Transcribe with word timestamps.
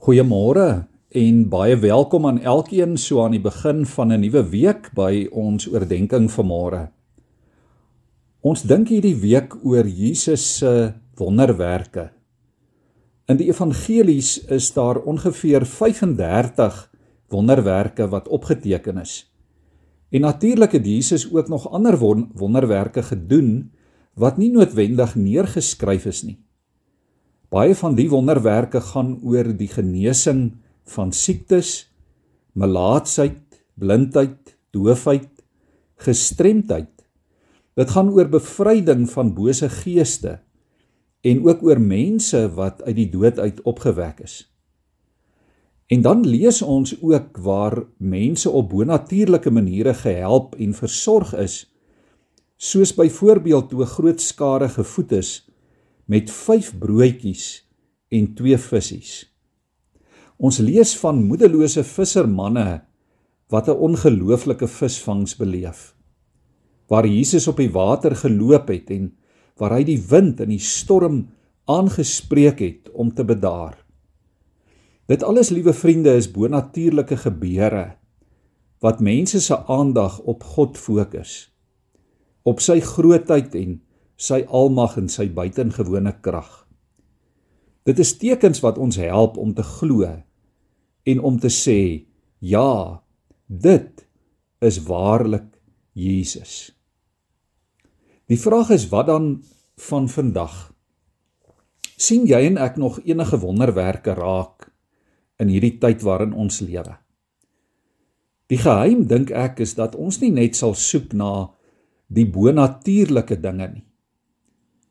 Goeiemôre 0.00 0.86
en 1.12 1.40
baie 1.52 1.74
welkom 1.76 2.24
aan 2.24 2.38
elkeen 2.40 2.94
so 2.96 3.20
aan 3.20 3.34
die 3.34 3.42
begin 3.44 3.82
van 3.84 4.12
'n 4.12 4.22
nuwe 4.22 4.42
week 4.48 4.88
by 4.96 5.28
ons 5.28 5.68
oordeenking 5.68 6.30
vanmôre. 6.32 6.88
Ons 8.40 8.62
dink 8.62 8.88
hierdie 8.88 9.20
week 9.20 9.52
oor 9.62 9.84
Jesus 9.84 10.56
se 10.56 10.94
wonderwerke. 11.16 12.10
In 13.28 13.36
die 13.36 13.50
evangelies 13.52 14.38
is 14.48 14.72
daar 14.72 15.04
ongeveer 15.04 15.66
35 15.66 16.90
wonderwerke 17.28 18.08
wat 18.08 18.28
opgeteken 18.28 18.98
is. 18.98 19.28
En 20.10 20.20
natuurlik 20.20 20.72
het 20.72 20.86
Jesus 20.86 21.32
ook 21.32 21.48
nog 21.48 21.70
ander 21.70 21.98
wonderwerke 22.34 23.02
gedoen 23.02 23.72
wat 24.14 24.38
nie 24.38 24.50
noodwendig 24.50 25.14
neergeskryf 25.14 26.06
is 26.06 26.22
nie. 26.22 26.38
Baie 27.50 27.74
van 27.74 27.96
die 27.98 28.06
wonderwerke 28.06 28.78
gaan 28.92 29.16
oor 29.26 29.48
die 29.58 29.66
genesing 29.66 30.52
van 30.92 31.10
siektes, 31.10 31.88
melaatsheid, 32.54 33.42
blindheid, 33.74 34.52
doofheid, 34.70 35.32
gestremdheid. 35.98 36.92
Dit 37.74 37.90
gaan 37.90 38.12
oor 38.14 38.30
bevryding 38.30 39.08
van 39.10 39.34
bose 39.34 39.66
geeste 39.80 40.36
en 41.26 41.42
ook 41.42 41.66
oor 41.66 41.82
mense 41.82 42.44
wat 42.54 42.84
uit 42.86 42.96
die 43.00 43.10
dood 43.10 43.42
uit 43.42 43.58
opgewek 43.66 44.22
is. 44.22 44.46
En 45.90 46.06
dan 46.06 46.22
lees 46.22 46.62
ons 46.62 46.94
ook 47.02 47.42
waar 47.42 47.82
mense 47.98 48.50
op 48.50 48.70
bonatuurlike 48.70 49.50
maniere 49.50 49.94
gehelp 49.94 50.54
en 50.54 50.74
versorg 50.74 51.34
is, 51.34 51.64
soos 52.62 52.94
byvoorbeeld 52.94 53.68
toe 53.74 53.82
'n 53.82 53.94
groot 53.98 54.20
skare 54.20 54.68
gevoed 54.68 55.12
is 55.12 55.49
met 56.10 56.30
5 56.30 56.72
broodjies 56.82 57.44
en 58.10 58.32
2 58.34 58.58
visse. 58.58 59.26
Ons 60.40 60.58
lees 60.58 60.96
van 60.98 61.20
moedelose 61.22 61.84
vissermanne 61.86 62.82
wat 63.52 63.68
'n 63.68 63.78
ongelooflike 63.88 64.66
visvangs 64.66 65.36
beleef. 65.36 65.94
Waar 66.88 67.06
Jesus 67.06 67.46
op 67.46 67.56
die 67.56 67.70
water 67.70 68.16
geloop 68.16 68.68
het 68.68 68.90
en 68.90 69.12
waar 69.56 69.76
hy 69.76 69.84
die 69.84 70.02
wind 70.08 70.40
en 70.40 70.48
die 70.48 70.58
storm 70.58 71.28
aangespreek 71.64 72.58
het 72.58 72.90
om 72.90 73.14
te 73.14 73.24
bedaar. 73.24 73.76
Dit 75.06 75.22
alles, 75.22 75.50
liewe 75.50 75.72
vriende, 75.72 76.14
is 76.14 76.30
bonatuurlike 76.30 77.16
gebeure 77.16 77.96
wat 78.80 79.00
mense 79.00 79.40
se 79.40 79.56
aandag 79.66 80.18
op 80.18 80.42
God 80.42 80.78
fokus. 80.78 81.52
Op 82.42 82.60
sy 82.60 82.80
grootheid 82.80 83.54
en 83.54 83.82
sy 84.20 84.42
almag 84.52 84.98
en 85.00 85.08
sy 85.08 85.30
buitengewone 85.32 86.12
krag. 86.20 86.50
Dit 87.88 88.00
is 88.02 88.12
tekens 88.20 88.60
wat 88.60 88.78
ons 88.78 88.98
help 89.00 89.38
om 89.40 89.54
te 89.56 89.64
glo 89.64 90.04
en 91.08 91.22
om 91.24 91.38
te 91.40 91.48
sê 91.48 92.04
ja, 92.44 93.00
dit 93.48 94.04
is 94.60 94.82
waarlik 94.84 95.48
Jesus. 95.96 96.74
Die 98.28 98.38
vraag 98.38 98.74
is 98.76 98.84
wat 98.92 99.08
dan 99.08 99.32
van 99.88 100.08
vandag? 100.12 100.68
sien 102.00 102.24
jy 102.24 102.38
en 102.48 102.56
ek 102.56 102.78
nog 102.80 102.96
enige 103.04 103.36
wonderwerke 103.42 104.14
raak 104.16 104.70
in 105.40 105.50
hierdie 105.52 105.76
tyd 105.82 106.00
waarin 106.00 106.32
ons 106.32 106.62
lewe? 106.64 106.96
Die 108.48 108.58
geheim 108.58 109.04
dink 109.08 109.28
ek 109.36 109.60
is 109.60 109.76
dat 109.76 109.94
ons 110.00 110.16
nie 110.22 110.32
net 110.32 110.56
sal 110.56 110.72
soek 110.72 111.12
na 111.12 111.50
die 112.08 112.24
bonatuurlike 112.24 113.36
dinge 113.44 113.68
nie 113.74 113.89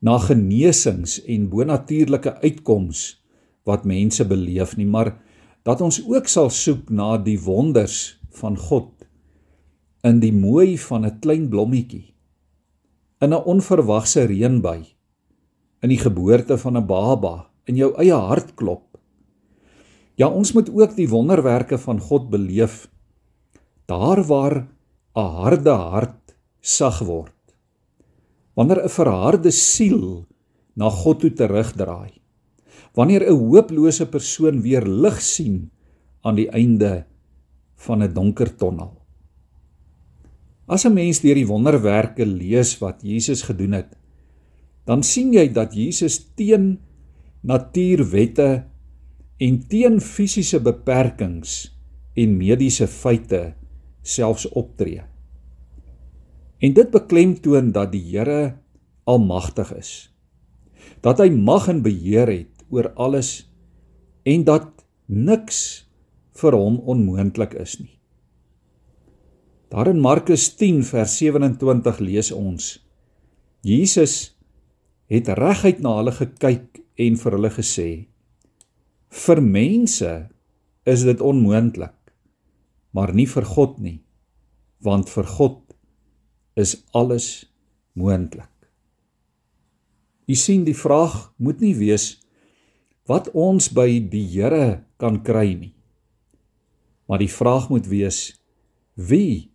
na 0.00 0.18
genesings 0.22 1.18
en 1.26 1.48
bonatuurlike 1.50 2.36
uitkoms 2.42 3.18
wat 3.66 3.84
mense 3.84 4.24
beleef 4.24 4.76
nie, 4.78 4.86
maar 4.86 5.16
dat 5.66 5.82
ons 5.84 6.00
ook 6.06 6.28
sal 6.30 6.50
soek 6.54 6.88
na 6.90 7.16
die 7.20 7.38
wonders 7.42 8.18
van 8.38 8.56
God 8.56 8.92
in 10.06 10.20
die 10.22 10.32
mooi 10.32 10.78
van 10.78 11.04
'n 11.04 11.18
klein 11.20 11.48
blommetjie, 11.48 12.14
in 13.20 13.34
'n 13.34 13.44
onverwagse 13.44 14.24
reënbuy, 14.26 14.86
in 15.82 15.88
die 15.88 15.98
geboorte 15.98 16.58
van 16.58 16.76
'n 16.76 16.86
baba, 16.86 17.50
in 17.66 17.76
jou 17.76 17.94
eie 17.98 18.14
hartklop. 18.14 18.98
Ja, 20.16 20.28
ons 20.28 20.52
moet 20.52 20.70
ook 20.70 20.96
die 20.96 21.08
wonderwerke 21.08 21.78
van 21.78 22.00
God 22.00 22.30
beleef 22.30 22.88
daar 23.86 24.24
waar 24.24 24.68
'n 25.14 25.30
harde 25.42 25.70
hart 25.70 26.36
sag 26.60 26.98
word 26.98 27.37
wanneer 28.58 28.82
'n 28.82 28.90
verharde 28.90 29.50
siel 29.54 30.26
na 30.74 30.90
God 30.90 31.22
toe 31.22 31.30
terugdraai. 31.30 32.18
Wanneer 32.98 33.22
'n 33.22 33.38
hooplose 33.38 34.06
persoon 34.06 34.62
weer 34.62 34.82
lig 34.82 35.22
sien 35.22 35.70
aan 36.26 36.34
die 36.34 36.50
einde 36.50 37.06
van 37.76 38.02
'n 38.02 38.12
donker 38.12 38.50
tonnel. 38.56 38.98
As 40.66 40.84
'n 40.84 40.92
mens 40.92 41.20
deur 41.20 41.34
die 41.34 41.46
wonderwerke 41.46 42.26
lees 42.26 42.78
wat 42.78 43.02
Jesus 43.02 43.42
gedoen 43.42 43.72
het, 43.72 43.96
dan 44.84 45.02
sien 45.02 45.32
jy 45.32 45.52
dat 45.52 45.74
Jesus 45.74 46.34
teen 46.34 46.80
natuurwette 47.42 48.64
en 49.38 49.68
teen 49.68 50.00
fisiese 50.00 50.60
beperkings 50.60 51.78
en 52.14 52.36
mediese 52.36 52.86
feite 52.86 53.54
selfs 54.02 54.48
optree. 54.48 55.02
En 56.58 56.74
dit 56.74 56.90
beklemtoon 56.90 57.72
dat 57.72 57.92
die 57.92 58.02
Here 58.02 58.58
almagtig 59.08 59.70
is. 59.76 59.92
Dat 61.00 61.20
hy 61.22 61.30
mag 61.30 61.68
en 61.70 61.82
beheer 61.84 62.30
het 62.30 62.64
oor 62.68 62.90
alles 62.98 63.46
en 64.28 64.44
dat 64.44 64.84
niks 65.06 65.60
vir 66.38 66.56
hom 66.58 66.80
onmoontlik 66.84 67.54
is 67.58 67.78
nie. 67.80 67.94
Daar 69.68 69.90
in 69.92 70.00
Markus 70.00 70.48
10 70.56 70.82
vers 70.88 71.16
27 71.20 72.00
lees 72.00 72.32
ons: 72.32 72.78
Jesus 73.62 74.34
het 75.12 75.28
reguit 75.36 75.80
na 75.84 75.98
hulle 75.98 76.14
gekyk 76.16 76.80
en 76.96 77.18
vir 77.20 77.36
hulle 77.36 77.52
gesê: 77.52 77.88
Vir 79.08 79.42
mense 79.44 80.12
is 80.88 81.04
dit 81.04 81.20
onmoontlik, 81.20 81.96
maar 82.96 83.12
nie 83.12 83.28
vir 83.28 83.44
God 83.44 83.76
nie, 83.84 83.98
want 84.84 85.12
vir 85.12 85.28
God 85.36 85.67
is 86.58 86.74
alles 86.90 87.46
moontlik. 87.94 88.50
U 90.28 90.34
sien 90.34 90.66
die 90.66 90.76
vraag 90.76 91.30
moet 91.38 91.62
nie 91.62 91.74
wees 91.78 92.16
wat 93.08 93.30
ons 93.32 93.70
by 93.72 93.86
die 94.12 94.26
Here 94.28 94.82
kan 95.00 95.22
kry 95.24 95.54
nie. 95.54 95.72
Maar 97.08 97.22
die 97.22 97.32
vraag 97.32 97.70
moet 97.72 97.86
wees 97.88 98.34
wie 98.98 99.48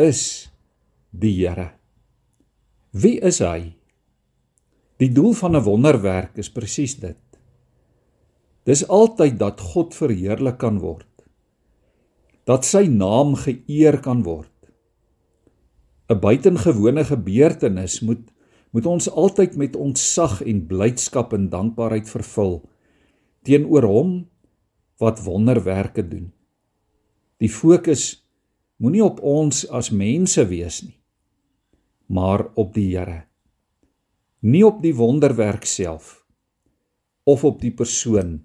is 0.00 0.22
die 1.10 1.34
Here? 1.42 1.72
Wie 2.94 3.18
is 3.20 3.42
hy? 3.44 3.74
Die 5.02 5.10
doel 5.12 5.34
van 5.34 5.56
'n 5.56 5.64
wonderwerk 5.64 6.38
is 6.38 6.52
presies 6.52 6.94
dit. 7.00 7.18
Dis 8.64 8.86
altyd 8.88 9.38
dat 9.38 9.60
God 9.60 9.94
verheerlik 9.94 10.58
kan 10.58 10.78
word. 10.78 11.06
Dat 12.44 12.64
sy 12.64 12.86
naam 12.86 13.34
geëer 13.34 14.00
kan 14.00 14.22
word 14.22 14.50
'n 16.10 16.18
buitengewone 16.18 17.04
gebeurtenis 17.04 18.00
moet 18.00 18.30
moet 18.70 18.86
ons 18.86 19.10
altyd 19.10 19.56
met 19.56 19.76
ontzag 19.76 20.42
en 20.42 20.66
blydskap 20.66 21.32
en 21.32 21.48
dankbaarheid 21.50 22.10
vervul 22.10 22.60
teenoor 23.42 23.82
hom 23.82 24.10
wat 25.02 25.22
wonderwerke 25.24 26.04
doen. 26.08 26.28
Die 27.40 27.50
fokus 27.50 28.26
moenie 28.76 29.04
op 29.04 29.20
ons 29.20 29.64
as 29.68 29.90
mense 29.90 30.44
wees 30.46 30.82
nie, 30.84 30.98
maar 32.06 32.46
op 32.54 32.74
die 32.74 32.90
Here. 32.92 33.24
Nie 34.40 34.64
op 34.66 34.82
die 34.82 34.94
wonderwerk 34.94 35.64
self 35.64 36.20
of 37.24 37.44
op 37.44 37.60
die 37.60 37.72
persoon 37.72 38.38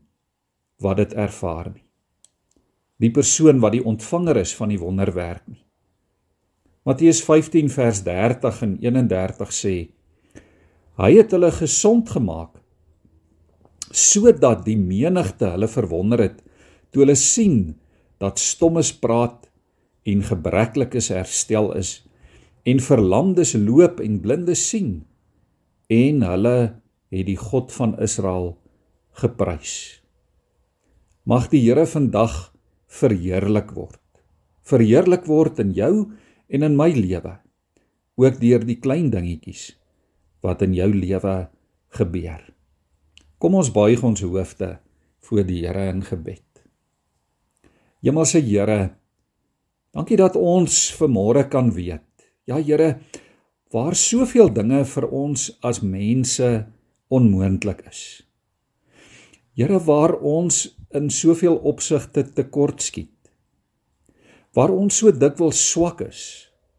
wat 0.80 0.98
dit 0.98 1.14
ervaar 1.14 1.72
nie. 1.74 1.86
Die 3.00 3.12
persoon 3.12 3.60
wat 3.60 3.76
die 3.76 3.84
ontvanger 3.84 4.38
is 4.38 4.56
van 4.56 4.72
die 4.72 4.80
wonderwerk 4.80 5.44
nie. 5.48 5.65
Matteus 6.86 7.24
15 7.26 7.72
vers 7.74 8.04
30 8.06 8.62
en 8.62 8.74
31 8.78 9.54
sê: 9.58 9.76
Hy 11.02 11.12
het 11.18 11.32
hulle 11.34 11.50
gesond 11.56 12.12
gemaak 12.14 12.62
sodat 13.96 14.66
die 14.66 14.78
menigte 14.78 15.48
hulle 15.54 15.70
verwonder 15.72 16.22
het 16.26 16.40
toe 16.92 17.06
hulle 17.06 17.16
sien 17.18 17.76
dat 18.22 18.42
stommes 18.42 18.92
praat 19.02 19.48
en 20.06 20.22
gebreklikes 20.26 21.10
herstel 21.14 21.72
is 21.80 21.92
en 22.70 22.82
verlamdes 22.84 23.54
loop 23.58 24.02
en 24.04 24.20
blindes 24.22 24.66
sien 24.70 25.06
en 25.90 26.22
hulle 26.28 26.58
het 27.14 27.26
die 27.30 27.38
God 27.40 27.72
van 27.74 27.96
Israel 28.04 28.56
geprys. 29.22 30.02
Mag 31.26 31.50
die 31.50 31.64
Here 31.64 31.86
vandag 31.90 32.52
verheerlik 32.92 33.72
word. 33.74 34.02
Verheerlik 34.66 35.26
word 35.30 35.62
in 35.64 35.74
jou 35.78 35.94
en 36.48 36.64
in 36.64 36.78
my 36.78 36.92
lewe 36.94 37.38
ook 38.16 38.40
deur 38.40 38.64
die 38.64 38.80
klein 38.80 39.10
dingetjies 39.12 39.74
wat 40.46 40.62
in 40.62 40.76
jou 40.78 40.92
lewe 40.94 41.36
gebeur. 41.98 42.42
Kom 43.42 43.58
ons 43.60 43.72
buig 43.74 44.04
ons 44.06 44.22
hoofde 44.24 44.78
voor 45.26 45.44
die 45.48 45.64
Here 45.66 45.90
in 45.92 46.04
gebed. 46.06 46.44
Hemelse 48.06 48.40
Here, 48.46 48.96
dankie 49.96 50.18
dat 50.20 50.38
ons 50.38 50.94
vanmôre 51.00 51.48
kan 51.50 51.72
weet. 51.74 52.06
Ja 52.46 52.60
Here, 52.62 53.00
waar 53.74 53.98
soveel 53.98 54.52
dinge 54.54 54.84
vir 54.86 55.10
ons 55.10 55.50
as 55.66 55.82
mense 55.82 56.50
onmoontlik 57.10 57.82
is. 57.90 58.02
Here, 59.58 59.80
waar 59.88 60.16
ons 60.20 60.68
in 60.96 61.10
soveel 61.10 61.58
opsigte 61.58 62.24
tekortskiet. 62.24 63.15
Waar 64.56 64.72
ons 64.72 65.02
so 65.02 65.12
dikwels 65.12 65.60
swak 65.60 66.00
is 66.06 66.22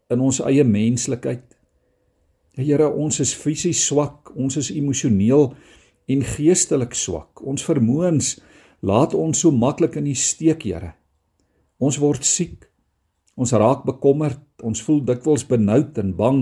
in 0.09 0.23
ons 0.23 0.39
eie 0.41 0.63
menslikheid. 0.65 1.43
Here, 2.57 2.87
ons 2.89 3.19
is 3.21 3.35
fisies 3.37 3.83
swak, 3.85 4.31
ons 4.33 4.57
is 4.57 4.71
emosioneel 4.73 5.51
en 6.09 6.23
geestelik 6.25 6.95
swak. 6.97 7.43
Ons 7.45 7.65
vermoëns 7.67 8.31
laat 8.81 9.13
ons 9.13 9.43
so 9.43 9.53
maklik 9.53 9.99
in 10.01 10.07
die 10.09 10.17
steek, 10.17 10.65
Here. 10.65 10.95
Ons 11.77 11.99
word 12.01 12.25
siek. 12.25 12.65
Ons 13.37 13.53
raak 13.53 13.85
bekommerd, 13.85 14.41
ons 14.65 14.81
voel 14.81 15.03
dikwels 15.05 15.45
benoud 15.45 15.99
en 16.01 16.15
bang. 16.17 16.41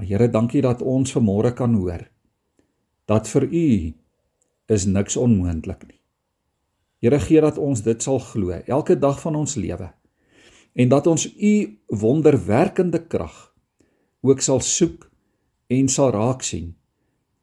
Maar 0.00 0.08
Here, 0.08 0.30
dankie 0.32 0.64
dat 0.64 0.80
ons 0.80 1.12
vanmôre 1.12 1.52
kan 1.58 1.76
hoor 1.76 2.08
dat 3.06 3.28
vir 3.30 3.44
U 3.46 3.68
is 4.74 4.88
niks 4.90 5.14
onmoontlik 5.20 5.84
nie. 5.86 6.00
Here 7.04 7.20
gee 7.22 7.38
dat 7.44 7.60
ons 7.60 7.84
dit 7.86 8.02
sal 8.02 8.18
glo 8.18 8.56
elke 8.64 8.96
dag 8.98 9.20
van 9.22 9.36
ons 9.38 9.54
lewe 9.60 9.92
en 10.76 10.88
dat 10.92 11.06
ons 11.06 11.24
U 11.36 11.78
wonderwerkende 11.86 13.00
krag 13.06 13.54
ook 14.20 14.40
sal 14.44 14.60
soek 14.60 15.08
en 15.72 15.88
sal 15.88 16.12
raak 16.12 16.44
sien 16.44 16.74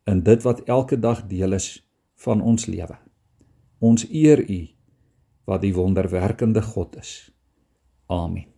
in 0.06 0.22
dit 0.24 0.44
wat 0.44 0.64
elke 0.70 1.00
dag 1.00 1.26
deel 1.28 1.58
is 1.58 1.68
van 2.24 2.42
ons 2.42 2.66
lewe. 2.66 2.98
Ons 3.80 4.06
eer 4.10 4.44
U 4.50 4.62
wat 5.50 5.64
die 5.66 5.74
wonderwerkende 5.76 6.62
God 6.62 6.96
is. 7.00 7.32
Amen. 8.08 8.53